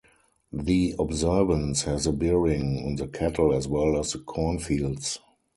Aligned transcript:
The 0.51 0.95
observance 0.97 1.83
has 1.83 2.07
a 2.07 2.11
bearing 2.11 2.83
on 2.87 2.95
the 2.95 3.07
cattle 3.07 3.53
as 3.53 3.67
well 3.67 3.99
as 3.99 4.13
the 4.13 4.17
cornfields. 4.19 5.19